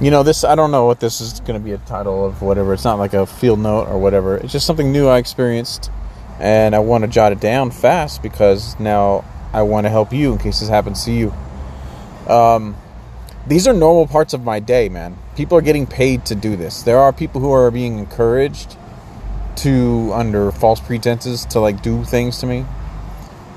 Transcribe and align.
you 0.00 0.10
know, 0.12 0.22
this, 0.22 0.44
I 0.44 0.54
don't 0.54 0.70
know 0.70 0.86
what 0.86 1.00
this 1.00 1.20
is 1.20 1.40
going 1.40 1.58
to 1.58 1.64
be 1.64 1.72
a 1.72 1.78
title 1.78 2.24
of 2.24 2.40
whatever. 2.40 2.72
It's 2.72 2.84
not 2.84 2.98
like 2.98 3.14
a 3.14 3.26
field 3.26 3.58
note 3.58 3.88
or 3.88 3.98
whatever. 3.98 4.36
It's 4.36 4.52
just 4.52 4.66
something 4.66 4.92
new 4.92 5.08
I 5.08 5.18
experienced. 5.18 5.90
And 6.38 6.74
I 6.74 6.78
want 6.78 7.02
to 7.02 7.08
jot 7.08 7.32
it 7.32 7.40
down 7.40 7.72
fast 7.72 8.22
because 8.22 8.78
now 8.78 9.24
I 9.52 9.62
want 9.62 9.86
to 9.86 9.90
help 9.90 10.12
you 10.12 10.32
in 10.32 10.38
case 10.38 10.60
this 10.60 10.68
happens 10.68 11.04
to 11.04 11.12
you. 11.12 11.32
Um, 12.28 12.76
these 13.48 13.66
are 13.66 13.72
normal 13.72 14.06
parts 14.06 14.34
of 14.34 14.44
my 14.44 14.60
day, 14.60 14.88
man. 14.88 15.18
People 15.34 15.58
are 15.58 15.62
getting 15.62 15.86
paid 15.86 16.26
to 16.26 16.36
do 16.36 16.54
this. 16.54 16.82
There 16.82 16.98
are 16.98 17.12
people 17.12 17.40
who 17.40 17.50
are 17.50 17.70
being 17.72 17.98
encouraged 17.98 18.76
to, 19.56 20.12
under 20.14 20.52
false 20.52 20.78
pretenses, 20.78 21.44
to 21.46 21.58
like 21.58 21.82
do 21.82 22.04
things 22.04 22.38
to 22.38 22.46
me. 22.46 22.64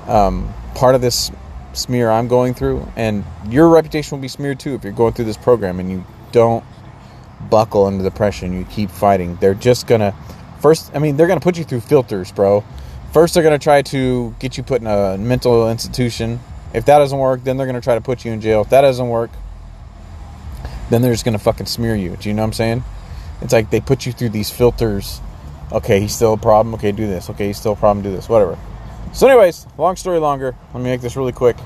Um, 0.08 0.52
part 0.74 0.96
of 0.96 1.02
this 1.02 1.30
smear 1.72 2.10
I'm 2.10 2.26
going 2.26 2.54
through, 2.54 2.90
and 2.96 3.24
your 3.48 3.68
reputation 3.68 4.16
will 4.16 4.22
be 4.22 4.28
smeared 4.28 4.58
too 4.58 4.74
if 4.74 4.82
you're 4.82 4.92
going 4.92 5.12
through 5.12 5.26
this 5.26 5.36
program 5.36 5.78
and 5.78 5.90
you 5.90 6.04
don't 6.32 6.64
buckle 7.50 7.86
under 7.86 8.02
the 8.02 8.10
pressure 8.10 8.46
and 8.46 8.54
you 8.54 8.64
keep 8.64 8.90
fighting. 8.90 9.36
They're 9.40 9.54
just 9.54 9.86
gonna 9.86 10.14
first. 10.60 10.90
I 10.94 10.98
mean, 10.98 11.16
they're 11.16 11.26
gonna 11.26 11.40
put 11.40 11.58
you 11.58 11.64
through 11.64 11.80
filters, 11.80 12.32
bro. 12.32 12.64
First, 13.12 13.34
they're 13.34 13.42
gonna 13.42 13.58
try 13.58 13.82
to 13.82 14.34
get 14.38 14.56
you 14.56 14.62
put 14.62 14.80
in 14.80 14.86
a 14.86 15.18
mental 15.18 15.70
institution. 15.70 16.40
If 16.72 16.86
that 16.86 16.98
doesn't 16.98 17.18
work, 17.18 17.44
then 17.44 17.56
they're 17.56 17.66
gonna 17.66 17.80
try 17.80 17.94
to 17.94 18.00
put 18.00 18.24
you 18.24 18.32
in 18.32 18.40
jail. 18.40 18.62
If 18.62 18.70
that 18.70 18.80
doesn't 18.80 19.08
work, 19.08 19.30
then 20.90 21.02
they're 21.02 21.12
just 21.12 21.24
gonna 21.24 21.38
fucking 21.38 21.66
smear 21.66 21.94
you. 21.94 22.16
Do 22.16 22.28
you 22.28 22.34
know 22.34 22.42
what 22.42 22.48
I'm 22.48 22.52
saying? 22.54 22.84
It's 23.42 23.52
like 23.52 23.70
they 23.70 23.80
put 23.80 24.06
you 24.06 24.12
through 24.12 24.30
these 24.30 24.50
filters. 24.50 25.20
Okay, 25.72 26.00
he's 26.00 26.14
still 26.14 26.34
a 26.34 26.38
problem. 26.38 26.74
Okay, 26.74 26.92
do 26.92 27.06
this. 27.06 27.28
Okay, 27.30 27.48
he's 27.48 27.58
still 27.58 27.72
a 27.72 27.76
problem. 27.76 28.02
Do 28.02 28.12
this. 28.12 28.28
Whatever. 28.28 28.58
So, 29.12 29.26
anyways, 29.26 29.66
long 29.76 29.96
story 29.96 30.18
longer. 30.18 30.54
Let 30.72 30.82
me 30.82 30.90
make 30.90 31.00
this 31.00 31.16
really 31.16 31.32
quick. 31.32 31.56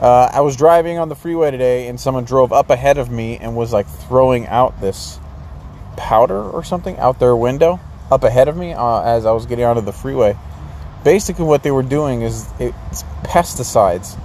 Uh, 0.00 0.30
I 0.32 0.42
was 0.42 0.54
driving 0.56 0.98
on 0.98 1.08
the 1.08 1.16
freeway 1.16 1.50
today, 1.50 1.88
and 1.88 1.98
someone 1.98 2.24
drove 2.24 2.52
up 2.52 2.70
ahead 2.70 2.98
of 2.98 3.10
me 3.10 3.36
and 3.38 3.56
was 3.56 3.72
like 3.72 3.88
throwing 3.88 4.46
out 4.46 4.80
this 4.80 5.18
powder 5.96 6.40
or 6.40 6.62
something 6.62 6.96
out 6.98 7.18
their 7.18 7.34
window 7.34 7.80
up 8.10 8.22
ahead 8.22 8.46
of 8.46 8.56
me 8.56 8.72
uh, 8.72 9.00
as 9.02 9.26
I 9.26 9.32
was 9.32 9.46
getting 9.46 9.64
onto 9.64 9.82
the 9.82 9.92
freeway. 9.92 10.36
Basically, 11.02 11.44
what 11.44 11.64
they 11.64 11.72
were 11.72 11.82
doing 11.82 12.22
is 12.22 12.48
it's 12.60 13.02
pesticides. 13.24 14.16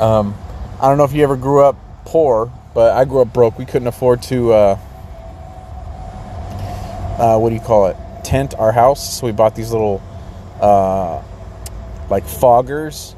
Um, 0.00 0.34
I 0.80 0.88
don't 0.88 0.96
know 0.96 1.04
if 1.04 1.12
you 1.12 1.22
ever 1.22 1.36
grew 1.36 1.62
up 1.62 1.76
poor, 2.06 2.50
but 2.74 2.92
I 2.96 3.04
grew 3.04 3.20
up 3.20 3.32
broke. 3.34 3.58
We 3.58 3.66
couldn't 3.66 3.88
afford 3.88 4.22
to, 4.24 4.52
uh, 4.52 4.78
uh, 7.18 7.38
what 7.38 7.50
do 7.50 7.54
you 7.54 7.60
call 7.60 7.88
it, 7.88 7.96
tent 8.24 8.54
our 8.54 8.72
house. 8.72 9.18
So 9.18 9.26
we 9.26 9.32
bought 9.32 9.54
these 9.54 9.70
little, 9.70 10.02
uh, 10.60 11.22
like 12.08 12.24
foggers 12.24 13.14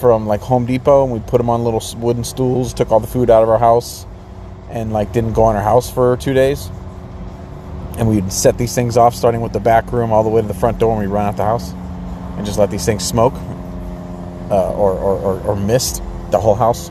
from 0.00 0.26
like 0.26 0.40
Home 0.40 0.66
Depot, 0.66 1.04
and 1.04 1.12
we 1.12 1.20
put 1.20 1.38
them 1.38 1.50
on 1.50 1.62
little 1.62 1.82
wooden 1.98 2.24
stools. 2.24 2.72
Took 2.72 2.90
all 2.90 3.00
the 3.00 3.06
food 3.06 3.30
out 3.30 3.42
of 3.42 3.48
our 3.48 3.58
house, 3.58 4.06
and 4.70 4.92
like 4.92 5.12
didn't 5.12 5.34
go 5.34 5.50
in 5.50 5.56
our 5.56 5.62
house 5.62 5.90
for 5.90 6.16
two 6.16 6.32
days. 6.32 6.70
And 7.98 8.08
we'd 8.08 8.32
set 8.32 8.56
these 8.56 8.74
things 8.74 8.96
off, 8.96 9.14
starting 9.14 9.42
with 9.42 9.52
the 9.52 9.60
back 9.60 9.92
room 9.92 10.10
all 10.10 10.22
the 10.22 10.30
way 10.30 10.40
to 10.40 10.48
the 10.48 10.54
front 10.54 10.78
door, 10.78 10.92
and 10.92 11.00
we 11.00 11.06
run 11.06 11.26
out 11.26 11.36
the 11.36 11.44
house, 11.44 11.72
and 12.36 12.46
just 12.46 12.58
let 12.58 12.70
these 12.70 12.86
things 12.86 13.04
smoke, 13.06 13.34
uh, 14.50 14.72
or, 14.72 14.92
or, 14.92 15.18
or, 15.18 15.40
or 15.42 15.56
mist 15.56 16.02
the 16.30 16.40
whole 16.40 16.54
house, 16.54 16.88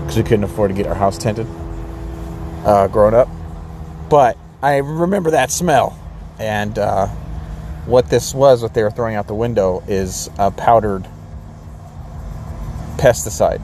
because 0.00 0.16
we 0.16 0.22
couldn't 0.22 0.44
afford 0.44 0.70
to 0.70 0.74
get 0.74 0.86
our 0.86 0.94
house 0.94 1.18
tented. 1.18 1.46
Uh, 2.64 2.88
growing 2.88 3.14
up, 3.14 3.28
but 4.08 4.38
I 4.62 4.78
remember 4.78 5.32
that 5.32 5.50
smell, 5.50 5.98
and 6.38 6.78
uh, 6.78 7.06
what 7.84 8.08
this 8.08 8.34
was, 8.34 8.62
what 8.62 8.72
they 8.72 8.82
were 8.82 8.90
throwing 8.90 9.14
out 9.14 9.26
the 9.26 9.34
window, 9.34 9.82
is 9.86 10.30
a 10.38 10.50
powdered 10.50 11.06
pesticide. 12.96 13.60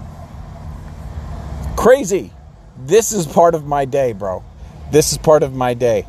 Crazy. 1.77 2.33
This 2.79 3.13
is 3.13 3.27
part 3.27 3.55
of 3.55 3.67
my 3.67 3.85
day, 3.85 4.13
bro. 4.13 4.43
This 4.91 5.13
is 5.13 5.19
part 5.19 5.43
of 5.43 5.55
my 5.55 5.75
day. 5.75 6.07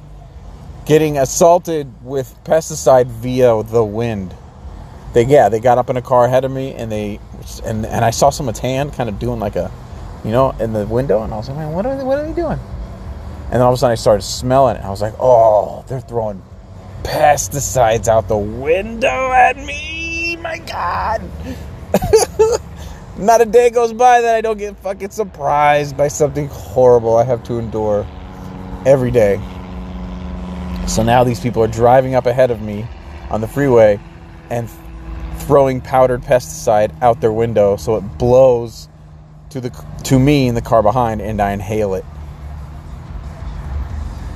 Getting 0.86 1.18
assaulted 1.18 2.04
with 2.04 2.36
pesticide 2.44 3.08
via 3.08 3.64
the 3.64 3.84
wind. 3.84 4.36
They 5.14 5.26
yeah, 5.26 5.50
they 5.50 5.60
got 5.60 5.78
up 5.78 5.90
in 5.90 5.98
a 5.98 6.02
car 6.02 6.26
ahead 6.26 6.44
of 6.44 6.52
me 6.52 6.74
and 6.74 6.92
they 6.92 7.20
and 7.64 7.86
and 7.86 8.04
I 8.04 8.10
saw 8.10 8.30
someone's 8.30 8.60
hand 8.60 8.94
kind 8.94 9.10
of 9.10 9.20
doing 9.20 9.40
like 9.40 9.56
a 9.56 9.72
you 10.24 10.32
know, 10.32 10.52
in 10.60 10.74
the 10.74 10.86
window 10.86 11.24
and 11.24 11.34
I 11.34 11.38
was 11.38 11.50
like, 11.50 11.58
man, 11.58 11.74
what 11.74 11.86
are 11.86 11.98
they 11.98 12.04
what 12.04 12.18
are 12.18 12.26
they 12.26 12.34
doing? 12.34 12.60
And 13.46 13.54
then 13.54 13.62
all 13.62 13.70
of 13.70 13.76
a 13.76 13.78
sudden 13.78 13.92
I 13.92 13.96
started 13.96 14.24
smelling 14.24 14.78
it. 14.78 14.84
I 14.84 14.90
was 14.90 15.02
like, 15.02 15.14
oh, 15.20 15.84
they're 15.88 16.02
throwing 16.02 16.42
pesticides 17.04 18.08
out 18.08 18.28
the 18.28 18.38
window 18.38 19.32
at 19.32 19.58
me. 19.58 20.38
My 20.38 20.60
God. 20.60 21.22
Not 23.18 23.42
a 23.42 23.46
day 23.46 23.70
goes 23.70 23.94
by 23.94 24.22
that 24.22 24.36
I 24.36 24.42
don't 24.42 24.58
get 24.58 24.76
fucking 24.78 25.12
surprised 25.12 25.96
by 25.96 26.08
something 26.08 26.48
horrible 26.48 27.16
I 27.16 27.24
have 27.24 27.44
to 27.44 27.60
endure 27.60 28.08
every 28.86 29.12
day. 29.12 29.40
So 30.88 31.04
now 31.04 31.24
these 31.24 31.40
people 31.40 31.64
are 31.64 31.68
driving 31.68 32.16
up 32.16 32.26
ahead 32.26 32.50
of 32.50 32.62
me 32.62 32.88
on 33.30 33.40
the 33.42 33.48
freeway 33.48 34.00
and 34.50 34.70
throwing 35.38 35.80
powdered 35.80 36.22
pesticide 36.22 36.92
out 37.02 37.22
their 37.22 37.32
window 37.32 37.76
so 37.76 37.96
it 37.98 38.02
blows 38.18 38.90
to 39.50 39.62
the 39.62 39.70
to 40.04 40.18
me 40.18 40.48
in 40.48 40.56
the 40.56 40.62
car 40.62 40.82
behind 40.82 41.22
and 41.22 41.40
I 41.40 41.52
inhale 41.52 41.94
it. 41.94 42.06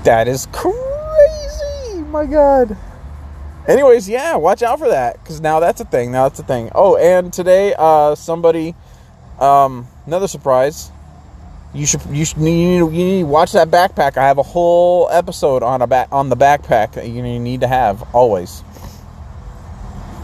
That 0.03 0.27
is 0.27 0.47
crazy. 0.51 2.01
My 2.09 2.25
god. 2.25 2.77
Anyways, 3.67 4.07
yeah, 4.07 4.37
watch 4.37 4.63
out 4.63 4.79
for 4.79 4.87
that 4.87 5.21
because 5.21 5.41
now 5.41 5.59
that's 5.59 5.81
a 5.81 5.85
thing. 5.85 6.13
Now 6.13 6.29
that's 6.29 6.39
a 6.39 6.43
thing. 6.43 6.71
Oh, 6.73 6.95
and 6.95 7.33
today, 7.33 7.75
uh, 7.77 8.15
somebody, 8.15 8.75
um, 9.39 9.87
another 10.05 10.29
surprise. 10.29 10.89
You 11.73 11.85
should 11.85 12.01
you 12.09 12.23
should 12.23 12.37
you 12.37 12.45
need, 12.45 12.77
you 12.77 12.89
need 12.89 13.19
to 13.21 13.27
watch 13.27 13.51
that 13.51 13.69
backpack. 13.69 14.15
I 14.15 14.25
have 14.25 14.37
a 14.37 14.43
whole 14.43 15.09
episode 15.11 15.63
on 15.63 15.81
a 15.81 15.87
back 15.87 16.07
on 16.13 16.29
the 16.29 16.37
backpack 16.37 16.93
that 16.93 17.09
you 17.09 17.21
need 17.21 17.59
to 17.59 17.67
have 17.67 18.15
always. 18.15 18.63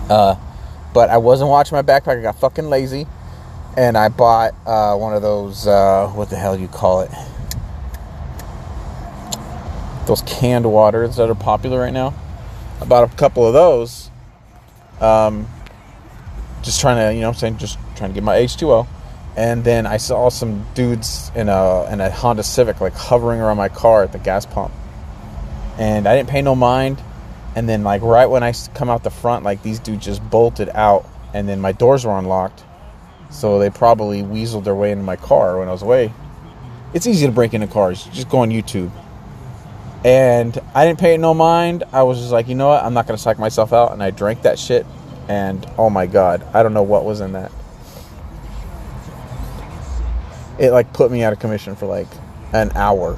Uh, 0.09 0.35
but 0.93 1.09
I 1.09 1.17
wasn't 1.17 1.49
watching 1.49 1.75
my 1.75 1.81
backpack. 1.81 2.19
I 2.19 2.21
got 2.21 2.39
fucking 2.39 2.69
lazy, 2.69 3.07
and 3.75 3.97
I 3.97 4.07
bought 4.07 4.53
uh, 4.65 4.95
one 4.95 5.13
of 5.13 5.21
those. 5.21 5.67
Uh, 5.67 6.07
what 6.15 6.29
the 6.29 6.37
hell 6.37 6.57
you 6.57 6.69
call 6.69 7.01
it? 7.01 7.11
Those 10.07 10.21
canned 10.21 10.71
waters 10.71 11.17
that 11.17 11.29
are 11.29 11.35
popular 11.35 11.81
right 11.81 11.93
now 11.93 12.13
about 12.83 13.11
a 13.11 13.15
couple 13.15 13.47
of 13.47 13.53
those. 13.53 14.11
Um, 15.01 15.47
just 16.61 16.79
trying 16.79 16.97
to, 16.97 17.13
you 17.13 17.21
know, 17.21 17.29
I'm 17.29 17.33
saying, 17.33 17.57
just 17.57 17.77
trying 17.95 18.11
to 18.11 18.13
get 18.13 18.23
my 18.23 18.35
H2O. 18.35 18.87
And 19.35 19.63
then 19.63 19.87
I 19.87 19.97
saw 19.97 20.29
some 20.29 20.65
dudes 20.75 21.31
in 21.33 21.49
a 21.49 21.91
in 21.91 21.99
a 21.99 22.11
Honda 22.11 22.43
Civic 22.43 22.79
like 22.79 22.93
hovering 22.93 23.41
around 23.41 23.57
my 23.57 23.67
car 23.67 24.03
at 24.03 24.11
the 24.11 24.19
gas 24.19 24.45
pump, 24.45 24.71
and 25.79 26.07
I 26.07 26.15
didn't 26.15 26.29
pay 26.29 26.43
no 26.43 26.53
mind. 26.55 27.01
And 27.55 27.67
then 27.67 27.83
like 27.83 28.03
right 28.03 28.27
when 28.27 28.43
I 28.43 28.53
come 28.75 28.91
out 28.91 29.03
the 29.03 29.09
front, 29.09 29.43
like 29.43 29.63
these 29.63 29.79
dudes 29.79 30.05
just 30.05 30.21
bolted 30.29 30.69
out, 30.69 31.07
and 31.33 31.49
then 31.49 31.61
my 31.61 31.71
doors 31.71 32.05
were 32.05 32.15
unlocked, 32.15 32.63
so 33.31 33.57
they 33.57 33.71
probably 33.71 34.21
weaseled 34.21 34.65
their 34.65 34.75
way 34.75 34.91
into 34.91 35.03
my 35.03 35.15
car 35.15 35.57
when 35.57 35.67
I 35.67 35.71
was 35.71 35.81
away. 35.81 36.13
It's 36.93 37.07
easy 37.07 37.25
to 37.25 37.31
break 37.31 37.55
into 37.55 37.65
cars. 37.65 38.03
Just 38.13 38.29
go 38.29 38.39
on 38.39 38.51
YouTube 38.51 38.91
and 40.03 40.59
I 40.75 40.85
didn't 40.85 40.99
pay 40.99 41.13
it 41.13 41.19
no 41.19 41.33
mind. 41.33 41.83
I 41.93 42.03
was 42.03 42.19
just 42.19 42.31
like, 42.31 42.47
you 42.47 42.55
know 42.55 42.67
what? 42.67 42.83
I'm 42.83 42.93
not 42.93 43.07
going 43.07 43.15
to 43.15 43.21
psych 43.21 43.39
myself 43.39 43.71
out. 43.71 43.93
And 43.93 44.03
I 44.03 44.11
drank 44.11 44.41
that 44.41 44.59
shit. 44.59 44.85
And 45.29 45.65
oh 45.77 45.89
my 45.89 46.07
God, 46.07 46.45
I 46.53 46.61
don't 46.61 46.73
know 46.73 46.83
what 46.83 47.05
was 47.05 47.21
in 47.21 47.31
that. 47.33 47.51
It 50.59 50.71
like 50.71 50.91
put 50.93 51.09
me 51.09 51.23
out 51.23 51.31
of 51.33 51.39
commission 51.39 51.75
for 51.75 51.85
like 51.85 52.07
an 52.51 52.71
hour. 52.75 53.15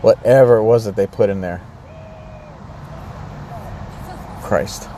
Whatever 0.00 0.56
it 0.56 0.64
was 0.64 0.86
that 0.86 0.96
they 0.96 1.06
put 1.06 1.28
in 1.28 1.42
there. 1.42 1.60
Christ. 4.42 4.88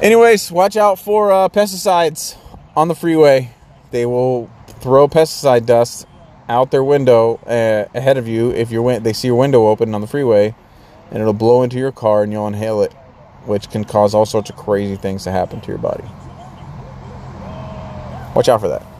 Anyways, 0.00 0.50
watch 0.50 0.76
out 0.76 0.98
for 0.98 1.30
uh, 1.30 1.48
pesticides 1.48 2.36
on 2.74 2.88
the 2.88 2.94
freeway. 2.94 3.54
They 3.92 4.06
will 4.06 4.50
throw 4.80 5.06
pesticide 5.06 5.66
dust 5.66 6.06
out 6.48 6.70
their 6.70 6.84
window 6.84 7.36
uh, 7.46 7.86
ahead 7.94 8.18
of 8.18 8.28
you. 8.28 8.50
If 8.50 8.70
your 8.70 8.82
win- 8.82 9.02
they 9.02 9.12
see 9.12 9.28
your 9.28 9.36
window 9.36 9.68
open 9.68 9.94
on 9.94 10.00
the 10.00 10.06
freeway 10.06 10.54
and 11.10 11.20
it'll 11.20 11.32
blow 11.32 11.62
into 11.62 11.78
your 11.78 11.92
car 11.92 12.22
and 12.22 12.32
you'll 12.32 12.46
inhale 12.46 12.82
it 12.82 12.92
which 13.46 13.68
can 13.70 13.84
cause 13.84 14.14
all 14.14 14.24
sorts 14.24 14.50
of 14.50 14.56
crazy 14.56 14.96
things 14.96 15.24
to 15.24 15.32
happen 15.32 15.60
to 15.60 15.68
your 15.68 15.78
body. 15.78 16.04
Watch 18.34 18.48
out 18.48 18.60
for 18.60 18.68
that 18.68 18.91